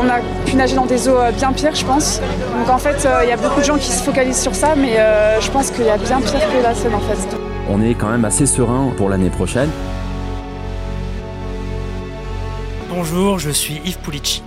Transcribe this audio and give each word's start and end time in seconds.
On 0.00 0.08
a 0.08 0.20
pu 0.46 0.54
nager 0.54 0.76
dans 0.76 0.86
des 0.86 1.08
eaux 1.08 1.18
bien 1.36 1.52
pires, 1.52 1.74
je 1.74 1.84
pense. 1.84 2.20
Donc 2.56 2.70
en 2.70 2.78
fait, 2.78 3.08
il 3.24 3.28
y 3.28 3.32
a 3.32 3.36
beaucoup 3.36 3.60
de 3.60 3.64
gens 3.64 3.76
qui 3.76 3.90
se 3.90 4.02
focalisent 4.02 4.40
sur 4.40 4.54
ça, 4.54 4.74
mais 4.76 4.96
je 5.40 5.50
pense 5.50 5.70
qu'il 5.70 5.84
y 5.84 5.90
a 5.90 5.96
bien 5.96 6.20
pire 6.20 6.40
que 6.40 6.62
la 6.62 6.74
Seine 6.74 6.94
en 6.94 7.00
fait. 7.00 7.36
On 7.68 7.82
est 7.82 7.94
quand 7.94 8.08
même 8.08 8.24
assez 8.24 8.46
serein 8.46 8.92
pour 8.96 9.08
l'année 9.08 9.30
prochaine. 9.30 9.70
Bonjour, 12.88 13.38
je 13.38 13.50
suis 13.50 13.80
Yves 13.84 13.98
Pulici 13.98 14.42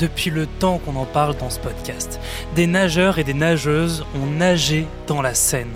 depuis 0.00 0.30
le 0.30 0.46
temps 0.46 0.78
qu'on 0.78 0.96
en 0.96 1.04
parle 1.04 1.36
dans 1.36 1.50
ce 1.50 1.60
podcast. 1.60 2.18
Des 2.56 2.66
nageurs 2.66 3.18
et 3.18 3.24
des 3.24 3.34
nageuses 3.34 4.04
ont 4.14 4.26
nagé 4.26 4.86
dans 5.06 5.22
la 5.22 5.34
Seine. 5.34 5.72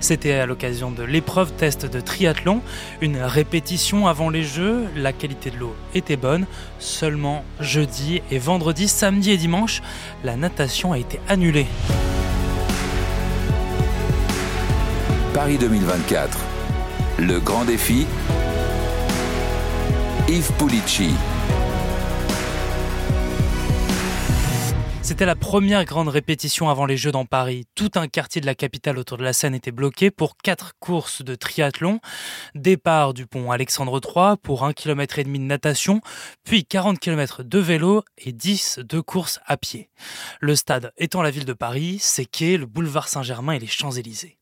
C'était 0.00 0.32
à 0.32 0.46
l'occasion 0.46 0.90
de 0.90 1.02
l'épreuve 1.02 1.52
test 1.52 1.86
de 1.86 2.00
triathlon, 2.00 2.62
une 3.02 3.18
répétition 3.18 4.08
avant 4.08 4.30
les 4.30 4.42
Jeux, 4.42 4.86
la 4.96 5.12
qualité 5.12 5.50
de 5.50 5.58
l'eau 5.58 5.76
était 5.94 6.16
bonne, 6.16 6.46
seulement 6.78 7.44
jeudi 7.60 8.22
et 8.30 8.38
vendredi, 8.38 8.88
samedi 8.88 9.32
et 9.32 9.36
dimanche, 9.36 9.82
la 10.24 10.36
natation 10.36 10.92
a 10.92 10.98
été 10.98 11.20
annulée. 11.28 11.66
Paris 15.34 15.58
2024, 15.58 16.38
le 17.18 17.38
grand 17.40 17.66
défi, 17.66 18.06
Yves 20.28 20.52
Pulici. 20.58 21.10
C'était 25.06 25.24
la 25.24 25.36
première 25.36 25.84
grande 25.84 26.08
répétition 26.08 26.68
avant 26.68 26.84
les 26.84 26.96
Jeux 26.96 27.12
dans 27.12 27.26
Paris. 27.26 27.64
Tout 27.76 27.92
un 27.94 28.08
quartier 28.08 28.40
de 28.40 28.46
la 28.46 28.56
capitale 28.56 28.98
autour 28.98 29.18
de 29.18 29.22
la 29.22 29.32
Seine 29.32 29.54
était 29.54 29.70
bloqué 29.70 30.10
pour 30.10 30.36
quatre 30.36 30.72
courses 30.80 31.22
de 31.22 31.36
triathlon. 31.36 32.00
Départ 32.56 33.14
du 33.14 33.24
pont 33.24 33.52
Alexandre 33.52 34.00
III 34.04 34.36
pour 34.42 34.64
un 34.64 34.72
km 34.72 35.20
et 35.20 35.24
demi 35.24 35.38
de 35.38 35.44
natation, 35.44 36.00
puis 36.42 36.64
40 36.64 36.98
km 36.98 37.44
de 37.44 37.58
vélo 37.60 38.02
et 38.18 38.32
10 38.32 38.80
de 38.80 38.98
course 38.98 39.38
à 39.46 39.56
pied. 39.56 39.90
Le 40.40 40.56
stade 40.56 40.92
étant 40.96 41.22
la 41.22 41.30
ville 41.30 41.44
de 41.44 41.52
Paris, 41.52 41.98
ses 42.00 42.26
quais, 42.26 42.56
le 42.56 42.66
boulevard 42.66 43.06
Saint-Germain 43.06 43.52
et 43.52 43.60
les 43.60 43.68
Champs-Élysées. 43.68 44.38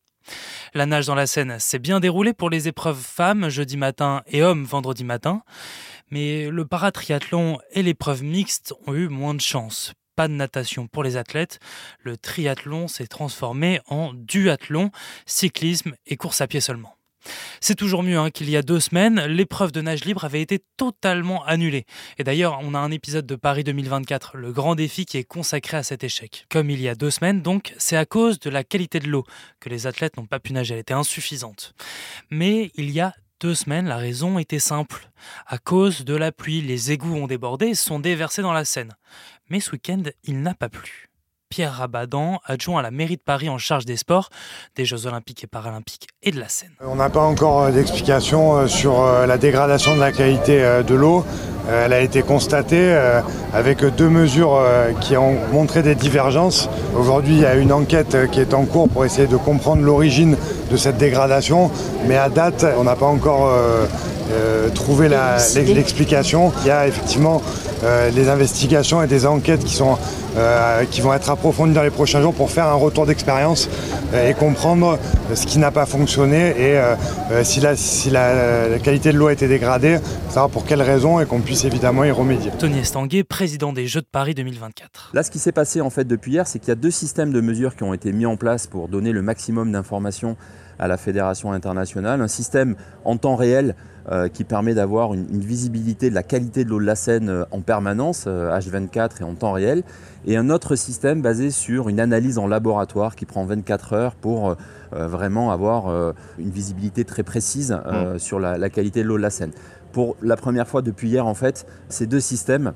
La 0.73 0.87
nage 0.87 1.05
dans 1.05 1.15
la 1.15 1.27
Seine 1.27 1.59
s'est 1.59 1.79
bien 1.79 2.01
déroulée 2.01 2.33
pour 2.33 2.49
les 2.49 2.69
épreuves 2.69 3.03
femmes 3.03 3.51
jeudi 3.51 3.77
matin 3.77 4.23
et 4.29 4.43
hommes 4.43 4.65
vendredi 4.65 5.05
matin, 5.05 5.43
mais 6.11 6.49
le 6.49 6.65
paratriathlon 6.65 7.59
et 7.73 7.83
l'épreuve 7.83 8.23
mixte 8.23 8.73
ont 8.87 8.95
eu 8.95 9.09
moins 9.09 9.35
de 9.35 9.43
chance 9.43 9.93
pas 10.17 10.29
de 10.29 10.33
natation 10.35 10.87
pour 10.87 11.03
les 11.03 11.17
athlètes, 11.17 11.59
le 12.01 12.17
triathlon 12.17 12.89
s'est 12.89 13.07
transformé 13.07 13.81
en 13.87 14.13
duathlon, 14.15 14.91
cyclisme 15.27 15.95
et 16.07 16.17
course 16.17 16.41
à 16.41 16.47
pied 16.47 16.61
seulement. 16.61 16.97
C'est 17.61 17.75
toujours 17.75 18.03
mieux 18.03 18.19
hein, 18.19 18.31
qu'il 18.31 18.51
y 18.51 18.57
a 18.57 18.63
deux 18.63 18.81
semaines, 18.81 19.25
l'épreuve 19.27 19.73
de 19.73 19.81
nage 19.81 20.05
libre 20.05 20.25
avait 20.25 20.43
été 20.43 20.61
totalement 20.77 21.45
annulée. 21.45 21.87
Et 22.19 22.25
d'ailleurs, 22.25 22.59
on 22.63 22.75
a 22.75 22.79
un 22.79 22.91
épisode 22.91 23.27
de 23.27 23.37
Paris 23.37 23.65
2024, 23.65 24.37
le 24.37 24.53
grand 24.53 24.75
défi 24.75 25.07
qui 25.07 25.17
est 25.17 25.25
consacré 25.25 25.77
à 25.77 25.83
cet 25.83 26.05
échec. 26.05 26.47
Comme 26.51 26.71
il 26.71 26.81
y 26.81 26.89
a 26.89 26.95
deux 26.95 27.11
semaines, 27.11 27.43
donc, 27.43 27.75
c'est 27.79 27.97
à 27.97 28.05
cause 28.05 28.39
de 28.41 28.51
la 28.51 28.65
qualité 28.65 29.01
de 29.01 29.09
l'eau 29.09 29.25
que 29.61 29.69
les 29.69 29.87
athlètes 29.87 30.17
n'ont 30.17 30.27
pas 30.27 30.41
pu 30.41 30.53
nager, 30.53 30.75
elle 30.75 30.81
était 30.81 30.95
insuffisante. 30.95 31.75
Mais 32.31 32.71
il 32.75 32.91
y 32.91 33.01
a 33.01 33.15
deux 33.41 33.55
semaines, 33.55 33.87
la 33.87 33.97
raison 33.97 34.39
était 34.39 34.59
simple. 34.59 35.11
À 35.47 35.59
cause 35.59 36.05
de 36.05 36.15
la 36.15 36.33
pluie, 36.33 36.61
les 36.61 36.93
égouts 36.93 37.15
ont 37.15 37.27
débordé 37.27 37.67
et 37.67 37.75
sont 37.75 37.99
déversés 37.99 38.43
dans 38.43 38.53
la 38.53 38.65
Seine. 38.65 38.95
Mais 39.51 39.61
ce 39.61 39.73
week-end, 39.73 40.03
il 40.25 40.41
n'a 40.43 40.55
pas 40.55 40.69
plu. 40.69 41.11
Pierre 41.55 41.75
Rabadan, 41.75 42.41
adjoint 42.45 42.81
à 42.81 42.83
la 42.83 42.91
mairie 42.91 43.15
de 43.15 43.23
Paris 43.23 43.49
en 43.49 43.59
charge 43.59 43.85
des 43.85 43.97
sports, 43.97 44.31
des 44.75 44.85
Jeux 44.85 45.07
olympiques 45.07 45.45
et 45.45 45.47
paralympiques 45.47 46.09
et 46.21 46.33
de 46.33 46.41
la 46.41 46.49
Seine. 46.49 46.73
On 46.81 46.97
n'a 46.97 47.11
pas 47.11 47.21
encore 47.21 47.63
euh, 47.63 47.71
d'explication 47.71 48.57
euh, 48.57 48.67
sur 48.67 49.01
euh, 49.01 49.25
la 49.27 49.39
dégradation 49.39 49.95
de 49.95 50.01
la 50.01 50.11
qualité 50.11 50.61
de 50.85 50.95
l'eau. 50.97 51.25
Elle 51.71 51.93
a 51.93 52.01
été 52.01 52.23
constatée 52.23 52.95
avec 53.55 53.83
deux 53.83 54.11
mesures 54.11 54.61
qui 55.01 55.17
ont 55.17 55.39
montré 55.51 55.83
des 55.83 55.95
divergences. 55.95 56.69
Aujourd'hui, 56.95 57.37
il 57.37 57.41
y 57.41 57.47
a 57.47 57.55
une 57.55 57.73
enquête 57.73 58.31
qui 58.33 58.41
est 58.41 58.53
en 58.53 58.67
cours 58.67 58.87
pour 58.87 59.07
essayer 59.07 59.27
de 59.27 59.39
comprendre 59.39 59.81
l'origine 59.81 60.37
de 60.71 60.77
cette 60.77 60.99
dégradation, 60.99 61.71
mais 62.07 62.19
à 62.19 62.29
date, 62.29 62.67
on 62.77 62.85
n'a 62.85 62.97
pas 62.97 63.07
encore 63.07 63.51
trouvé 64.75 65.09
l'explication. 65.09 66.53
Il 66.63 66.69
y 66.69 66.71
a 66.71 66.87
effectivement 66.87 67.43
des 68.15 68.29
investigations 68.29 69.03
et 69.03 69.07
des 69.07 69.27
enquêtes 69.27 69.65
qui 69.65 69.75
sont 69.75 69.99
euh, 70.37 70.85
qui 70.87 71.01
vont 71.01 71.15
être 71.15 71.31
approfondies 71.31 71.75
dans 71.75 71.85
les 71.85 71.93
prochains 71.93 72.21
jours 72.21 72.35
pour 72.35 72.51
faire 72.51 72.67
un 72.67 72.75
retour 72.75 73.07
d'expérience 73.07 73.69
euh, 74.13 74.29
et 74.29 74.35
comprendre 74.35 74.99
ce 75.33 75.47
qui 75.47 75.61
n'a 75.61 75.71
pas 75.71 75.87
fonctionné 75.87 76.49
et 76.49 76.77
euh, 76.77 76.97
si, 77.45 77.61
la, 77.61 77.77
si 77.77 78.11
la, 78.11 78.81
qualité 78.83 79.13
de 79.13 79.19
l'eau 79.19 79.29
a 79.29 79.33
été 79.33 79.47
dégradée, 79.47 79.99
savoir 80.31 80.51
pour 80.51 80.65
quelles 80.67 80.83
raisons 80.83 81.21
et 81.21 81.27
qu'on 81.27 81.41
puisse 81.41 81.65
évidemment 81.65 82.03
y 82.03 82.11
remédier. 82.11 82.51
Tony 82.59 82.81
Estanguet, 82.81 83.23
président 83.23 83.73
des 83.73 83.87
Jeux 83.87 84.01
de 84.01 84.09
Paris 84.11 84.35
2024. 84.35 85.11
Là, 85.15 85.23
ce 85.23 85.31
qui 85.31 85.39
s'est 85.39 85.53
passé 85.53 85.81
en 85.81 85.91
fait 85.91 86.05
depuis 86.05 86.33
hier, 86.33 86.49
c'est 86.49 86.59
qu'il 86.59 86.69
y 86.71 86.73
a 86.73 86.77
deux 86.77 86.91
systèmes 86.91 87.33
de 87.33 87.41
mesures 87.41 87.77
qui 87.77 87.85
ont 87.85 87.95
été 87.95 88.13
mis 88.13 88.27
en 88.27 88.37
place 88.37 88.67
pour 88.67 88.89
donner 88.89 89.13
le 89.13 89.23
maximum 89.23 89.71
d'informations 89.71 90.37
à 90.79 90.89
la 90.89 90.97
fédération 90.97 91.53
internationale. 91.53 92.21
Un 92.21 92.29
système 92.29 92.77
en 93.05 93.17
temps 93.17 93.37
réel 93.37 93.75
euh, 94.13 94.29
qui 94.29 94.45
permet 94.45 94.75
d'avoir 94.75 95.15
une, 95.15 95.41
visibilité 95.41 96.11
de 96.11 96.15
la 96.15 96.23
qualité 96.23 96.65
de 96.65 96.69
l'eau 96.69 96.79
de 96.79 96.85
la 96.85 96.95
Seine 96.95 97.31
euh, 97.31 97.45
en 97.53 97.63
permanence, 97.63 98.27
H24 98.27 98.99
euh, 98.99 99.09
et 99.21 99.25
en 99.25 99.35
temps 99.35 99.53
réel, 99.53 99.83
et 100.27 100.37
un 100.37 100.51
autre 100.51 100.77
système 100.77 101.23
basé 101.23 101.51
sur 101.51 101.89
une 101.89 101.99
analyse 101.99 102.37
en 102.37 102.47
laboratoire 102.47 103.17
qui 103.17 103.25
prend 103.25 103.47
24 103.47 103.93
heures 103.95 104.15
pour 104.15 104.57
vraiment 104.93 105.51
avoir 105.51 106.15
une 106.39 106.51
visibilité 106.51 107.05
très 107.05 107.23
précise 107.23 107.73
mmh. 107.73 108.19
sur 108.19 108.39
la, 108.39 108.57
la 108.59 108.71
qualité 108.71 109.03
de 109.03 109.09
l'eau 109.09 109.17
de 109.17 109.23
la 109.23 109.31
Seine. 109.31 109.51
Pour 109.93 110.17
la 110.23 110.37
première 110.37 110.69
fois 110.69 110.83
depuis 110.83 111.09
hier, 111.09 111.27
en 111.27 111.35
fait, 111.35 111.67
ces 111.89 112.07
deux 112.07 112.21
systèmes 112.21 112.73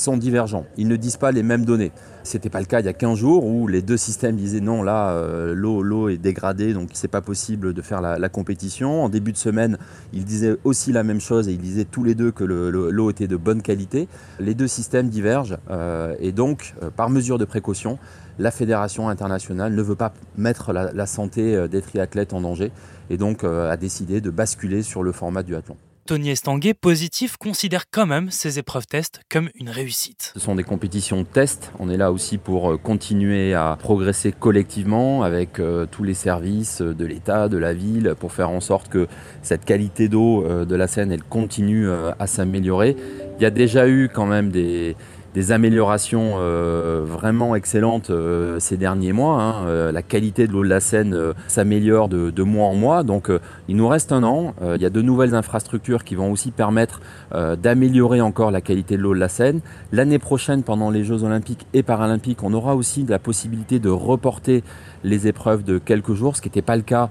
sont 0.00 0.16
divergents. 0.16 0.66
Ils 0.76 0.88
ne 0.88 0.96
disent 0.96 1.16
pas 1.16 1.32
les 1.32 1.42
mêmes 1.42 1.64
données. 1.64 1.92
Ce 2.24 2.36
n'était 2.36 2.50
pas 2.50 2.60
le 2.60 2.66
cas 2.66 2.80
il 2.80 2.86
y 2.86 2.88
a 2.88 2.92
15 2.92 3.16
jours 3.16 3.46
où 3.46 3.66
les 3.66 3.82
deux 3.82 3.96
systèmes 3.96 4.36
disaient 4.36 4.60
non, 4.60 4.82
là, 4.82 5.10
euh, 5.10 5.54
l'eau, 5.54 6.08
est 6.08 6.16
dégradée, 6.16 6.74
donc 6.74 6.90
c'est 6.92 7.08
pas 7.08 7.20
possible 7.20 7.72
de 7.72 7.82
faire 7.82 8.00
la, 8.00 8.28
compétition. 8.28 9.04
En 9.04 9.08
début 9.08 9.32
de 9.32 9.36
semaine, 9.36 9.78
ils 10.12 10.24
disaient 10.24 10.56
aussi 10.64 10.92
la 10.92 11.02
même 11.02 11.20
chose 11.20 11.48
et 11.48 11.52
ils 11.52 11.60
disaient 11.60 11.84
tous 11.84 12.04
les 12.04 12.14
deux 12.14 12.30
que 12.30 12.44
l'eau 12.44 13.10
était 13.10 13.28
de 13.28 13.36
bonne 13.36 13.62
qualité. 13.62 14.08
Les 14.38 14.54
deux 14.54 14.68
systèmes 14.68 15.08
divergent 15.08 15.58
euh, 15.70 16.14
et 16.20 16.32
donc, 16.32 16.74
euh, 16.82 16.90
par 16.90 17.10
mesure 17.10 17.38
de 17.38 17.44
précaution, 17.44 17.98
la 18.38 18.50
fédération 18.50 19.08
internationale 19.08 19.74
ne 19.74 19.82
veut 19.82 19.96
pas 19.96 20.12
mettre 20.36 20.72
la, 20.72 20.92
la 20.92 21.06
santé 21.06 21.68
des 21.68 21.82
triathlètes 21.82 22.32
en 22.32 22.40
danger 22.40 22.72
et 23.10 23.18
donc 23.18 23.44
a 23.44 23.76
décidé 23.76 24.22
de 24.22 24.30
basculer 24.30 24.82
sur 24.82 25.02
le 25.02 25.12
format 25.12 25.42
du 25.42 25.54
athlon. 25.54 25.76
Tony 26.10 26.30
Estanguet, 26.30 26.74
positif, 26.74 27.36
considère 27.36 27.84
quand 27.88 28.04
même 28.04 28.32
ces 28.32 28.58
épreuves 28.58 28.88
tests 28.88 29.20
comme 29.30 29.48
une 29.54 29.70
réussite. 29.70 30.32
Ce 30.34 30.40
sont 30.40 30.56
des 30.56 30.64
compétitions 30.64 31.22
test. 31.22 31.70
On 31.78 31.88
est 31.88 31.96
là 31.96 32.10
aussi 32.10 32.36
pour 32.36 32.72
euh, 32.72 32.76
continuer 32.76 33.54
à 33.54 33.78
progresser 33.78 34.32
collectivement 34.32 35.22
avec 35.22 35.60
euh, 35.60 35.86
tous 35.88 36.02
les 36.02 36.14
services 36.14 36.82
de 36.82 37.06
l'État, 37.06 37.48
de 37.48 37.58
la 37.58 37.74
ville, 37.74 38.16
pour 38.18 38.32
faire 38.32 38.50
en 38.50 38.58
sorte 38.58 38.88
que 38.88 39.06
cette 39.42 39.64
qualité 39.64 40.08
d'eau 40.08 40.44
euh, 40.44 40.64
de 40.64 40.74
la 40.74 40.88
Seine, 40.88 41.12
elle 41.12 41.22
continue 41.22 41.88
à 41.88 42.26
s'améliorer. 42.26 42.96
Il 43.38 43.42
y 43.44 43.46
a 43.46 43.50
déjà 43.50 43.86
eu 43.86 44.10
quand 44.12 44.26
même 44.26 44.50
des, 44.50 44.96
des 45.34 45.52
améliorations 45.52 46.34
euh, 46.38 47.04
vraiment 47.06 47.54
excellentes 47.54 48.10
euh, 48.10 48.58
ces 48.58 48.76
derniers 48.76 49.12
mois. 49.12 49.40
Hein. 49.40 49.66
Euh, 49.66 49.92
la 49.92 50.02
qualité 50.02 50.46
de 50.46 50.52
l'eau 50.52 50.64
de 50.64 50.68
la 50.68 50.80
Seine 50.80 51.16
s'améliore 51.46 52.08
de, 52.08 52.42
mois 52.42 52.66
en 52.66 52.74
mois. 52.74 53.02
Donc 53.02 53.30
il 53.68 53.76
nous 53.76 53.88
reste 53.88 54.12
un 54.12 54.22
an. 54.24 54.54
il 54.74 54.80
y 54.80 54.86
a 54.86 54.90
de 54.90 55.02
nouvelles 55.02 55.34
infrastructures 55.34 56.04
qui 56.04 56.14
vont 56.14 56.32
aussi 56.32 56.50
permettre 56.50 57.00
d'améliorer 57.32 58.20
encore 58.20 58.50
la 58.50 58.60
qualité 58.60 58.96
de 58.96 59.02
l'eau 59.02 59.14
de 59.14 59.20
la 59.20 59.28
Seine. 59.28 59.60
L'année 59.92 60.18
prochaine, 60.18 60.62
pendant 60.62 60.90
les 60.90 61.04
Jeux 61.04 61.22
olympiques 61.22 61.66
et 61.74 61.82
paralympiques, 61.82 62.42
on 62.42 62.52
aura 62.54 62.74
aussi 62.74 63.04
la 63.06 63.18
possibilité 63.18 63.78
de 63.78 63.90
reporter 63.90 64.64
les 65.04 65.28
épreuves 65.28 65.64
de 65.64 65.78
quelques 65.78 66.14
jours, 66.14 66.36
ce 66.36 66.42
qui 66.42 66.48
n'était 66.48 66.62
pas 66.62 66.76
le 66.76 66.82
cas 66.82 67.10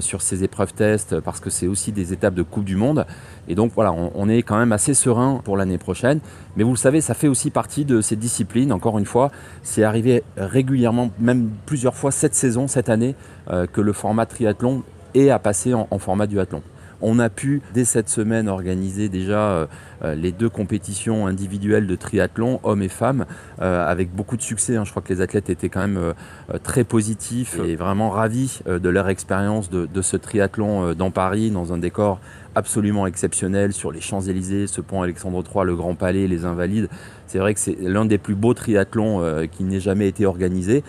sur 0.00 0.22
ces 0.22 0.44
épreuves 0.44 0.74
tests 0.74 1.20
parce 1.20 1.40
que 1.40 1.50
c'est 1.50 1.66
aussi 1.66 1.92
des 1.92 2.12
étapes 2.12 2.34
de 2.34 2.42
Coupe 2.42 2.64
du 2.64 2.76
Monde. 2.76 3.06
Et 3.48 3.54
donc 3.54 3.72
voilà, 3.74 3.92
on, 3.92 4.28
est 4.28 4.42
quand 4.42 4.58
même 4.58 4.72
assez 4.72 4.94
serein 4.94 5.40
pour 5.44 5.56
l'année 5.56 5.78
prochaine. 5.78 6.20
Mais 6.56 6.64
vous 6.64 6.72
le 6.72 6.76
savez, 6.76 7.00
ça 7.00 7.14
fait 7.14 7.28
aussi 7.28 7.50
partie 7.50 7.84
de 7.84 8.00
ces 8.00 8.16
disciplines. 8.16 8.72
Encore 8.72 8.98
une 8.98 9.04
fois, 9.04 9.30
c'est 9.62 9.84
arrivé 9.84 10.22
régulièrement, 10.36 11.10
même 11.18 11.50
plusieurs 11.64 11.94
fois 11.94 12.10
cette 12.10 12.34
saison, 12.34 12.66
cette 12.66 12.88
année, 12.88 13.14
euh, 13.50 13.66
que 13.66 13.80
le 13.80 13.92
format 13.92 14.26
triathlon 14.26 14.82
est 15.14 15.30
à 15.30 15.38
passer 15.38 15.74
en, 15.74 15.86
en 15.90 15.98
format 15.98 16.26
duathlon. 16.26 16.62
On 17.02 17.18
a 17.18 17.28
pu, 17.28 17.60
dès 17.74 17.84
cette 17.84 18.08
semaine, 18.08 18.48
organiser 18.48 19.08
déjà 19.08 19.50
euh, 19.50 19.66
euh, 20.02 20.14
les 20.14 20.32
deux 20.32 20.48
compétitions 20.48 21.26
individuelles 21.26 21.86
de 21.86 21.94
triathlon, 21.96 22.60
hommes 22.62 22.82
et 22.82 22.88
femmes, 22.88 23.26
euh, 23.60 23.86
avec 23.86 24.14
beaucoup 24.14 24.36
de 24.36 24.42
succès. 24.42 24.76
Hein. 24.76 24.84
Je 24.84 24.90
crois 24.90 25.02
que 25.02 25.12
les 25.12 25.20
athlètes 25.20 25.50
étaient 25.50 25.68
quand 25.68 25.86
même 25.86 26.14
très 26.62 26.84
positifs 26.84 27.58
et 27.64 27.76
vraiment 27.76 28.10
ravis 28.10 28.60
de 28.66 28.88
leur 28.88 29.08
expérience 29.08 29.70
de, 29.70 30.02
ce 30.02 30.16
triathlon 30.16 30.94
dans 30.94 31.10
Paris, 31.10 31.50
dans 31.50 31.72
un 31.72 31.78
décor 31.78 32.20
absolument 32.54 33.06
exceptionnel 33.06 33.72
sur 33.72 33.92
les 33.92 34.00
Champs-Élysées, 34.00 34.66
ce 34.66 34.80
pont 34.80 35.02
Alexandre 35.02 35.42
III, 35.42 35.64
le 35.66 35.76
Grand 35.76 35.94
Palais, 35.94 36.26
les 36.26 36.44
Invalides. 36.44 36.88
C'est 37.26 37.38
vrai 37.38 37.54
que 37.54 37.60
c'est 37.60 37.76
l'un 37.80 38.04
des 38.04 38.18
plus 38.18 38.34
beaux 38.34 38.54
triathlons 38.54 39.46
qui 39.50 39.64
n'ait 39.64 39.80
jamais 39.80 40.08
été 40.08 40.26
organisé. 40.26 40.82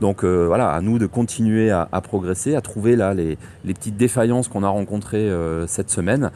Donc 0.00 0.24
voilà, 0.24 0.70
à 0.70 0.80
nous 0.80 0.98
de 0.98 1.06
continuer 1.06 1.70
à, 1.70 1.86
progresser, 2.02 2.54
à 2.54 2.60
trouver 2.60 2.96
là 2.96 3.14
les, 3.14 3.36
petites 3.64 3.96
défaillances 3.96 4.48
qu'on 4.48 4.62
a 4.62 4.68
rencontrées 4.68 5.30
cette 5.66 5.90
semaine 5.90 6.30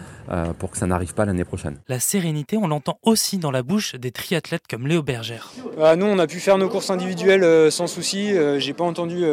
pour 0.59 0.71
que 0.71 0.79
ça 0.79 0.87
n'arrive 0.87 1.15
pas 1.15 1.25
l'année 1.25 1.45
prochaine. 1.45 1.77
La 1.89 1.99
sérénité, 1.99 2.57
on 2.57 2.69
l'entend 2.69 2.99
aussi 3.03 3.39
dans 3.39 3.51
la 3.51 3.63
bouche 3.63 3.95
des 3.95 4.11
triathlètes 4.11 4.65
comme 4.69 4.87
Léo 4.87 5.03
Bergère. 5.03 5.53
Bah, 5.79 5.97
nous, 5.97 6.07
on 6.07 6.19
a 6.19 6.27
pu 6.27 6.41
faire 6.41 6.59
nos 6.59 6.69
courses 6.69 6.91
individuelles 6.91 7.73
sans 7.73 7.87
souci. 7.87 8.35
J'ai 8.59 8.73
pas 8.75 8.85
entendu 8.85 9.25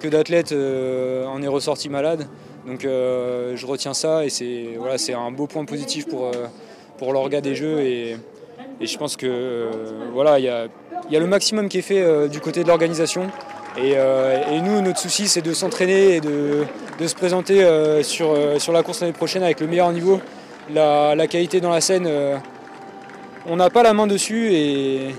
que 0.00 0.08
d'athlètes 0.08 0.52
en 0.52 1.42
est 1.42 1.48
ressorti 1.48 1.88
malade. 1.88 2.26
Donc 2.66 2.80
je 2.82 3.66
retiens 3.66 3.94
ça 3.94 4.24
et 4.24 4.30
c'est 4.30 4.76
voilà, 4.78 4.96
un 5.16 5.30
beau 5.30 5.46
point 5.46 5.64
positif 5.64 6.06
pour, 6.06 6.30
pour 6.98 7.12
l'orga 7.12 7.40
des 7.40 7.54
jeux 7.54 7.80
et, 7.80 8.16
je 8.80 8.96
pense 8.96 9.16
que 9.16 9.68
voilà, 10.12 10.38
il 10.38 10.44
y 10.44 10.48
a, 10.48 10.68
le 11.20 11.26
maximum 11.26 11.68
qui 11.68 11.78
est 11.78 11.82
fait 11.82 12.28
du 12.28 12.40
côté 12.40 12.62
de 12.62 12.68
l'organisation. 12.68 13.28
Euh, 13.80 14.50
et, 14.50 14.60
nous, 14.60 14.80
notre 14.80 14.98
souci, 14.98 15.28
c'est 15.28 15.42
de 15.42 15.52
s'entraîner 15.52 16.16
et 16.16 16.20
de, 16.20 16.64
se 17.06 17.14
présenter 17.14 17.64
euh, 17.64 18.02
sur, 18.02 18.30
euh, 18.30 18.58
sur 18.58 18.72
la 18.72 18.82
course 18.82 19.00
l'année 19.00 19.12
prochaine 19.12 19.42
avec 19.42 19.60
le 19.60 19.66
meilleur 19.66 19.92
niveau. 19.92 20.20
La, 20.72 21.26
qualité 21.26 21.60
dans 21.60 21.70
la 21.70 21.80
scène, 21.80 22.08
on 23.46 23.56
n'a 23.56 23.70
pas 23.70 23.82
la 23.82 23.94
main 23.94 24.06
dessus 24.06 24.52
et, 24.52 25.14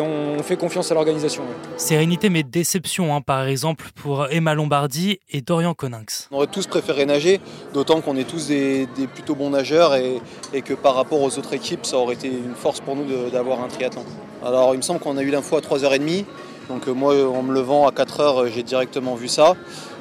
on 0.00 0.42
fait 0.42 0.56
confiance 0.56 0.90
à 0.90 0.94
l'organisation. 0.94 1.42
Sérénité 1.76 2.30
mais 2.30 2.42
déception, 2.42 3.14
hein, 3.14 3.20
par 3.20 3.46
exemple 3.46 3.90
pour 3.94 4.28
Emma 4.30 4.54
Lombardi 4.54 5.18
et 5.30 5.42
Dorian 5.42 5.74
Coninx. 5.74 6.28
On 6.30 6.36
aurait 6.36 6.46
tous 6.46 6.66
préféré 6.66 7.04
nager, 7.04 7.38
d'autant 7.74 8.00
qu'on 8.00 8.16
est 8.16 8.24
tous 8.24 8.46
des, 8.46 8.88
plutôt 9.12 9.34
bons 9.34 9.50
nageurs 9.50 9.94
et, 9.94 10.22
et, 10.54 10.62
que 10.62 10.72
par 10.72 10.94
rapport 10.94 11.20
aux 11.20 11.38
autres 11.38 11.52
équipes, 11.52 11.84
ça 11.84 11.98
aurait 11.98 12.14
été 12.14 12.28
une 12.28 12.54
force 12.54 12.80
pour 12.80 12.96
nous 12.96 13.28
d'avoir 13.28 13.62
un 13.62 13.68
triathlon. 13.68 14.06
Alors 14.42 14.72
il 14.72 14.78
me 14.78 14.82
semble 14.82 15.00
qu'on 15.00 15.18
a 15.18 15.22
eu 15.22 15.30
l'info 15.30 15.56
à 15.56 15.60
3h30. 15.60 16.24
Donc 16.72 16.88
euh, 16.88 16.94
moi, 16.94 17.14
en 17.28 17.42
me 17.42 17.52
levant 17.52 17.86
à 17.86 17.92
4 17.92 18.20
heures, 18.20 18.42
euh, 18.42 18.48
j'ai 18.48 18.62
directement 18.62 19.14
vu 19.14 19.28
ça. 19.28 19.56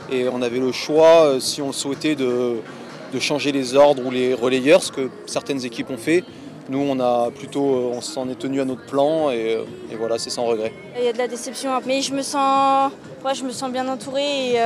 Et 0.10 0.30
on 0.30 0.42
avait 0.42 0.60
le 0.60 0.72
choix, 0.72 1.26
euh, 1.26 1.40
si 1.42 1.62
on 1.62 1.74
souhaitait, 1.74 2.16
de, 2.16 2.60
changer 3.20 3.52
les 3.52 3.76
ordres 3.76 4.06
ou 4.06 4.10
les 4.10 4.34
relayeurs, 4.34 4.82
ce 4.82 4.92
que 4.92 5.10
certaines 5.26 5.66
équipes 5.66 5.90
ont 5.90 5.98
fait. 5.98 6.24
Nous, 6.70 6.80
on 6.80 6.98
a 7.02 7.30
plutôt, 7.30 7.92
on 7.94 8.00
s'en 8.00 8.30
est 8.30 8.40
tenu 8.40 8.62
à 8.62 8.66
notre 8.66 8.86
plan 8.86 9.32
et, 9.32 9.58
voilà, 10.00 10.18
c'est 10.18 10.30
sans 10.30 10.46
regret. 10.46 10.72
Il 10.98 11.04
y 11.04 11.10
a 11.10 11.12
de 11.12 11.18
la 11.18 11.28
déception, 11.28 11.72
mais 11.86 12.02
je 12.02 12.14
me 12.14 12.22
sens, 12.22 12.90
je 13.36 13.44
me 13.44 13.52
sens 13.52 13.70
bien 13.70 13.86
entourée 13.90 14.54
et, 14.54 14.60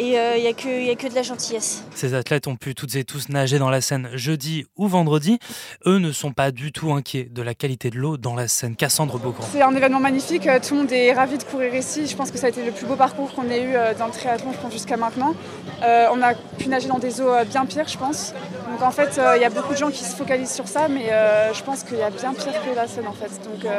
et 0.00 0.12
il 0.12 0.16
euh, 0.16 0.38
n'y 0.38 0.46
a, 0.46 0.54
que, 0.54 0.90
a 0.90 0.94
que 0.94 1.08
de 1.08 1.14
la 1.14 1.22
gentillesse. 1.22 1.84
Ces 1.94 2.14
athlètes 2.14 2.46
ont 2.46 2.56
pu 2.56 2.74
toutes 2.74 2.94
et 2.96 3.04
tous 3.04 3.28
nager 3.28 3.58
dans 3.58 3.68
la 3.68 3.82
Seine 3.82 4.08
jeudi 4.14 4.64
ou 4.76 4.88
vendredi. 4.88 5.38
Eux 5.84 5.98
ne 5.98 6.10
sont 6.10 6.32
pas 6.32 6.52
du 6.52 6.72
tout 6.72 6.90
inquiets 6.92 7.28
de 7.30 7.42
la 7.42 7.54
qualité 7.54 7.90
de 7.90 7.98
l'eau 7.98 8.16
dans 8.16 8.34
la 8.34 8.48
Seine. 8.48 8.76
Cassandre 8.76 9.18
Beaugrand. 9.18 9.44
C'est 9.52 9.60
un 9.60 9.74
événement 9.74 10.00
magnifique. 10.00 10.46
Euh, 10.46 10.58
tout 10.58 10.74
le 10.74 10.80
monde 10.80 10.92
est 10.92 11.12
ravi 11.12 11.36
de 11.36 11.42
courir 11.42 11.74
ici. 11.74 12.06
Je 12.06 12.16
pense 12.16 12.30
que 12.30 12.38
ça 12.38 12.46
a 12.46 12.48
été 12.48 12.64
le 12.64 12.72
plus 12.72 12.86
beau 12.86 12.96
parcours 12.96 13.30
qu'on 13.34 13.50
ait 13.50 13.62
eu 13.62 13.74
euh, 13.74 13.92
dans 13.92 14.06
le 14.06 14.12
triathlon 14.12 14.52
jusqu'à 14.72 14.96
maintenant. 14.96 15.34
on 15.82 16.22
a 16.22 16.34
pu 16.56 16.68
nager 16.68 16.88
dans 16.88 16.98
des 16.98 17.20
eaux 17.20 17.32
bien 17.50 17.66
pires, 17.66 17.88
je 17.88 17.98
pense. 17.98 18.32
Donc 18.70 18.80
en 18.80 18.90
fait, 18.90 19.20
il 19.36 19.42
y 19.42 19.44
a 19.44 19.50
beaucoup 19.50 19.74
de 19.74 19.78
gens 19.78 19.90
qui 19.90 20.04
se 20.04 20.16
focalisent 20.16 20.52
sur 20.52 20.66
ça, 20.66 20.88
mais 20.88 21.10
je 21.52 21.62
pense 21.62 21.82
qu'il 21.82 21.98
y 21.98 22.02
a 22.02 22.10
bien 22.10 22.32
pire 22.32 22.54
que 22.64 22.74
la 22.74 22.86
Seine 22.86 23.06
en 23.06 23.12
fait. 23.12 23.30
Donc 23.44 23.70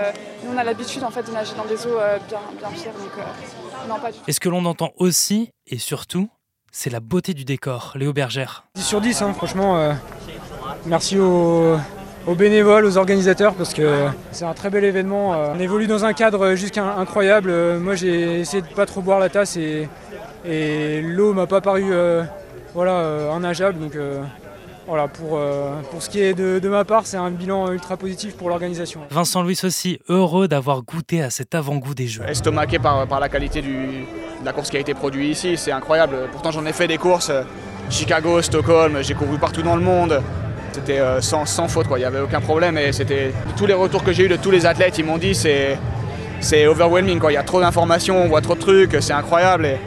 nous, 0.44 0.52
on 0.54 0.58
a 0.58 0.64
l'habitude 0.64 1.04
en 1.04 1.10
fait 1.10 1.24
de 1.24 1.32
nager 1.32 1.54
dans 1.56 1.66
des 1.66 1.88
eaux 1.88 2.00
bien, 2.30 2.40
bien 2.60 2.70
pires. 2.70 2.94
Donc 2.94 3.26
non, 3.88 4.00
pas 4.00 4.12
du 4.12 4.18
tout. 4.18 4.24
Et 4.28 4.32
ce 4.32 4.40
que 4.40 4.50
l'on 4.50 4.66
entend 4.66 4.92
aussi 4.98 5.50
et 5.68 5.78
surtout, 5.78 6.30
c'est 6.72 6.90
la 6.90 7.00
beauté 7.00 7.34
du 7.34 7.46
décor. 7.46 7.94
Léo 7.96 8.14
Bergère. 8.14 8.64
10 8.76 8.84
sur 8.84 9.02
10, 9.02 9.22
hein, 9.22 9.34
franchement. 9.34 9.78
Euh, 9.78 9.94
merci 10.86 11.20
aux, 11.20 11.78
bénévoles, 12.38 12.86
aux 12.86 12.98
organisateurs, 12.98 13.54
parce 13.56 13.74
que 13.74 14.08
c'est 14.32 14.46
un 14.46 14.54
très 14.54 14.70
bel 14.70 14.86
événement. 14.86 15.34
Euh, 15.34 15.54
on 15.56 15.60
évolue 15.60 15.88
dans 15.88 16.06
un 16.06 16.14
cadre 16.14 16.56
juste 16.56 16.78
incroyable. 16.78 17.50
Euh, 17.50 17.80
moi, 17.80 17.96
j'ai 17.96 18.40
essayé 18.40 18.62
de 18.62 18.68
pas 18.68 18.86
trop 18.86 19.02
boire 19.02 19.20
la 19.20 19.30
tasse 19.30 19.58
et, 19.58 19.90
et 20.46 21.02
l'eau 21.02 21.34
m'a 21.34 21.46
pas 21.48 21.62
paru 21.62 21.92
voilà, 22.74 23.32
innageable. 23.36 23.80
Donc, 23.80 23.98
voilà, 24.88 25.08
pour, 25.08 25.40
pour 25.92 26.02
ce 26.02 26.10
qui 26.10 26.20
est 26.22 26.34
de, 26.34 26.68
ma 26.68 26.84
part, 26.84 27.06
c'est 27.06 27.18
un 27.18 27.32
bilan 27.32 27.72
ultra 27.72 27.98
positif 27.98 28.36
pour 28.36 28.50
l'organisation. 28.50 29.02
Vincent 29.10 29.42
Louis 29.42 29.60
aussi, 29.64 30.00
heureux 30.10 30.48
d'avoir 30.48 30.82
goûté 30.82 31.22
à 31.22 31.30
cet 31.30 31.56
avant-goût 31.56 31.94
des 31.94 32.08
Jeux. 32.08 32.24
Estomaqué 32.28 32.80
par, 32.80 33.08
par 33.08 33.20
la 33.20 33.30
qualité 33.30 33.62
du, 33.62 34.06
la 34.44 34.54
course 34.54 34.70
qui 34.70 34.78
a 34.78 34.80
été 34.80 34.94
produite 34.94 35.32
ici. 35.32 35.58
C'est 35.58 35.72
incroyable. 35.72 36.30
Pourtant, 36.32 36.52
j'en 36.52 36.66
ai 36.66 36.74
fait 36.74 36.88
des 36.88 36.98
courses. 36.98 37.30
Euh, 37.30 37.44
Chicago, 37.90 38.42
Stockholm, 38.42 39.00
j'ai 39.02 39.14
couru 39.14 39.38
partout 39.38 39.62
dans 39.62 39.76
le 39.76 39.82
monde. 39.82 40.22
C'était 40.72 41.00
euh, 41.00 41.20
sans, 41.22 41.46
sans, 41.46 41.68
faute, 41.68 41.88
quoi. 41.88 41.98
il 41.98 42.02
n'y 42.02 42.06
avait 42.06 42.22
aucun 42.22 42.40
problème. 42.40 42.78
Et 42.78 42.92
c'était 42.94 43.34
tous 43.58 43.66
les 43.66 43.74
retours 43.74 44.04
que 44.04 44.14
j'ai 44.14 44.26
eu 44.26 44.30
de 44.30 44.38
tous 44.38 44.52
les 44.52 44.66
athlètes, 44.66 44.98
ils 44.98 45.06
m'ont 45.06 45.18
dit 45.18 45.36
c'est 45.36 45.78
c'est 46.40 46.66
overwhelming. 46.66 47.20
Quoi. 47.20 47.32
Il 47.32 47.36
y 47.36 47.38
a 47.38 47.44
trop 47.44 47.60
d'informations, 47.60 48.24
on 48.24 48.28
voit 48.28 48.42
trop 48.42 48.56
de 48.56 48.60
trucs, 48.60 48.98
c'est 49.02 49.14
incroyable. 49.14 49.66
Et 49.66 49.78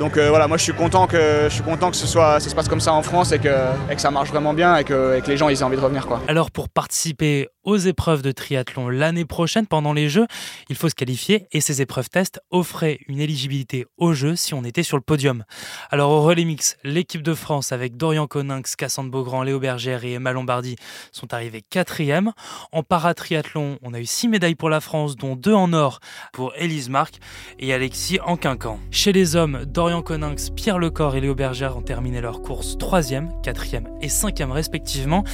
donc 0.00 0.16
euh, 0.16 0.30
voilà, 0.30 0.48
moi 0.48 0.56
je 0.56 0.62
suis 0.62 0.72
content 0.72 1.06
que 1.06 1.44
je 1.44 1.52
suis 1.52 1.62
content 1.62 1.90
que 1.90 1.96
ce 1.96 2.06
soit, 2.06 2.40
ça 2.40 2.48
se 2.48 2.54
passe 2.54 2.68
comme 2.68 2.80
ça 2.80 2.94
en 2.94 3.02
France 3.02 3.32
et 3.32 3.38
que, 3.38 3.94
que 3.94 4.00
ça 4.00 4.10
marche 4.10 4.30
vraiment 4.30 4.54
bien 4.54 4.78
et 4.78 4.84
que, 4.84 5.20
les 5.26 5.36
gens 5.36 5.50
ils 5.50 5.60
aient 5.60 5.62
envie 5.62 5.76
de 5.76 5.82
revenir 5.82 6.06
quoi. 6.06 6.22
Alors 6.26 6.50
pour 6.50 6.70
participer 6.70 7.48
aux 7.64 7.76
épreuves 7.76 8.22
de 8.22 8.32
triathlon 8.32 8.88
l'année 8.88 9.26
prochaine 9.26 9.66
pendant 9.66 9.92
les 9.92 10.08
Jeux, 10.08 10.26
il 10.70 10.76
faut 10.76 10.88
se 10.88 10.94
qualifier 10.94 11.46
et 11.52 11.60
ces 11.60 11.82
épreuves 11.82 12.08
test 12.08 12.40
offraient 12.50 12.98
une 13.08 13.20
éligibilité 13.20 13.84
aux 13.98 14.14
Jeux 14.14 14.36
si 14.36 14.54
on 14.54 14.64
était 14.64 14.82
sur 14.82 14.96
le 14.96 15.02
podium. 15.02 15.44
Alors 15.90 16.10
au 16.10 16.22
relais 16.22 16.46
mix, 16.46 16.78
l'équipe 16.82 17.22
de 17.22 17.34
France 17.34 17.70
avec 17.70 17.98
Dorian 17.98 18.26
Coninx, 18.26 18.76
Cassandre 18.76 19.10
Beaugrand, 19.10 19.42
Léo 19.42 19.60
Bergère 19.60 20.02
et 20.06 20.12
Emma 20.12 20.32
Lombardi 20.32 20.76
sont 21.12 21.34
arrivés 21.34 21.60
quatrième. 21.60 22.32
En 22.72 22.82
paratriathlon, 22.82 23.78
on 23.82 23.92
a 23.92 24.00
eu 24.00 24.06
six 24.06 24.28
médailles 24.28 24.54
pour 24.54 24.70
la 24.70 24.80
France, 24.80 25.16
dont 25.16 25.36
deux 25.36 25.52
en 25.52 25.74
or 25.74 26.00
pour 26.32 26.54
Élise 26.56 26.88
Marc 26.88 27.16
et 27.58 27.74
Alexis 27.74 28.18
en 28.24 28.38
quinquant. 28.38 28.80
Chez 28.90 29.12
les 29.12 29.36
hommes, 29.36 29.66
Dorian 29.66 29.89
Coninx, 30.02 30.50
Pierre 30.50 30.78
Lecor 30.78 31.16
et 31.16 31.20
Léo 31.20 31.34
Bergère 31.34 31.76
ont 31.76 31.82
terminé 31.82 32.20
leur 32.20 32.42
course 32.42 32.78
troisième, 32.78 33.30
quatrième 33.42 33.88
et 34.00 34.08
cinquième 34.08 34.52
respectivement. 34.52 35.24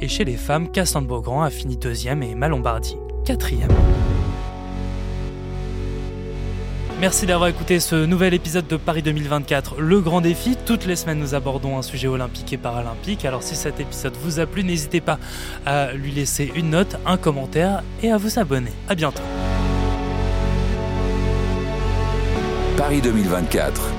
Et 0.00 0.08
chez 0.08 0.24
les 0.24 0.36
femmes, 0.36 0.70
Cassandre 0.70 1.06
Beaugrand 1.06 1.42
a 1.42 1.50
fini 1.50 1.76
deuxième 1.76 2.22
et 2.22 2.34
Malombardi 2.34 2.96
quatrième. 3.26 3.70
Merci 6.98 7.26
d'avoir 7.26 7.50
écouté 7.50 7.78
ce 7.78 8.06
nouvel 8.06 8.32
épisode 8.32 8.66
de 8.68 8.76
Paris 8.76 9.02
2024, 9.02 9.80
le 9.80 10.00
grand 10.00 10.22
défi. 10.22 10.56
Toutes 10.64 10.86
les 10.86 10.96
semaines, 10.96 11.18
nous 11.18 11.34
abordons 11.34 11.76
un 11.76 11.82
sujet 11.82 12.08
olympique 12.08 12.54
et 12.54 12.56
paralympique. 12.56 13.26
Alors 13.26 13.42
si 13.42 13.54
cet 13.54 13.80
épisode 13.80 14.14
vous 14.22 14.40
a 14.40 14.46
plu, 14.46 14.64
n'hésitez 14.64 15.02
pas 15.02 15.18
à 15.66 15.92
lui 15.92 16.10
laisser 16.12 16.50
une 16.54 16.70
note, 16.70 16.96
un 17.04 17.18
commentaire 17.18 17.82
et 18.02 18.10
à 18.10 18.16
vous 18.16 18.38
abonner. 18.38 18.72
À 18.88 18.94
bientôt. 18.94 19.22
Paris 22.78 23.02
2024, 23.02 23.92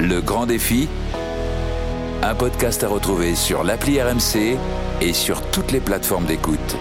le 0.00 0.20
grand 0.20 0.46
défi. 0.46 0.88
Un 2.22 2.34
podcast 2.34 2.82
à 2.84 2.88
retrouver 2.88 3.34
sur 3.34 3.64
l'appli 3.64 4.00
RMC 4.00 4.58
et 5.00 5.12
sur 5.12 5.42
toutes 5.50 5.72
les 5.72 5.80
plateformes 5.80 6.26
d'écoute. 6.26 6.76